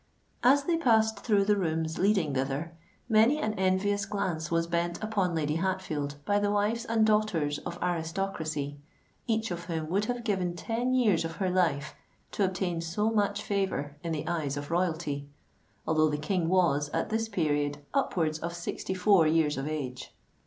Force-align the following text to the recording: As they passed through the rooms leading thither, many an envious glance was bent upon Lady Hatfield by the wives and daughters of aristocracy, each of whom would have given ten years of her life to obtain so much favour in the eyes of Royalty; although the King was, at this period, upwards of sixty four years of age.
As 0.41 0.63
they 0.63 0.77
passed 0.77 1.19
through 1.19 1.45
the 1.45 1.55
rooms 1.55 1.99
leading 1.99 2.33
thither, 2.33 2.75
many 3.07 3.37
an 3.37 3.53
envious 3.53 4.03
glance 4.07 4.49
was 4.49 4.65
bent 4.65 4.97
upon 5.03 5.35
Lady 5.35 5.57
Hatfield 5.57 6.15
by 6.25 6.39
the 6.39 6.49
wives 6.49 6.85
and 6.85 7.05
daughters 7.05 7.59
of 7.59 7.77
aristocracy, 7.83 8.79
each 9.27 9.51
of 9.51 9.65
whom 9.65 9.89
would 9.91 10.05
have 10.05 10.23
given 10.23 10.55
ten 10.55 10.95
years 10.95 11.23
of 11.23 11.33
her 11.33 11.51
life 11.51 11.93
to 12.31 12.43
obtain 12.43 12.81
so 12.81 13.11
much 13.11 13.43
favour 13.43 13.95
in 14.01 14.11
the 14.11 14.27
eyes 14.27 14.57
of 14.57 14.71
Royalty; 14.71 15.27
although 15.85 16.09
the 16.09 16.17
King 16.17 16.49
was, 16.49 16.89
at 16.89 17.11
this 17.11 17.29
period, 17.29 17.77
upwards 17.93 18.39
of 18.39 18.55
sixty 18.55 18.95
four 18.95 19.27
years 19.27 19.55
of 19.55 19.67
age. 19.67 20.15